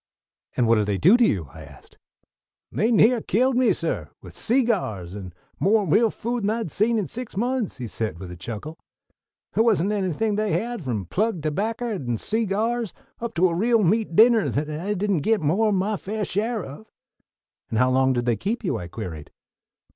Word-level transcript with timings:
"And 0.57 0.67
what 0.67 0.77
did 0.77 0.87
they 0.87 0.97
do 0.97 1.15
to 1.15 1.23
you?" 1.23 1.49
I 1.53 1.61
asked. 1.61 1.99
"They 2.71 2.89
near 2.91 3.21
killed 3.21 3.55
me, 3.55 3.71
suh, 3.71 4.05
with 4.19 4.33
seegyars, 4.35 5.13
and 5.15 5.31
mo' 5.59 5.83
real 5.85 6.09
food 6.09 6.41
than 6.41 6.49
I'd 6.49 6.71
seen 6.71 6.97
in 6.97 7.05
six 7.05 7.37
months," 7.37 7.77
he 7.77 7.85
said 7.85 8.17
with 8.17 8.31
a 8.31 8.35
chuckle. 8.35 8.79
"The' 9.53 9.61
wasn't 9.61 9.91
anything 9.91 10.37
they 10.37 10.53
had, 10.53 10.81
from 10.83 11.05
plug 11.05 11.43
tobacker 11.43 11.91
and 11.91 12.19
seegyars 12.19 12.93
up 13.19 13.35
to 13.35 13.47
a 13.49 13.53
real 13.53 13.83
meat 13.83 14.15
dinner 14.15 14.49
that 14.49 14.71
I 14.71 14.95
didn't 14.95 15.19
git 15.21 15.39
mo' 15.39 15.67
'n 15.67 15.75
my 15.75 15.97
faiah 15.97 16.25
share 16.27 16.63
of." 16.65 16.87
"And 17.69 17.77
how 17.77 17.91
long 17.91 18.13
did 18.13 18.25
they 18.25 18.35
keep 18.37 18.63
you?" 18.63 18.79
I 18.79 18.87
queried. 18.87 19.29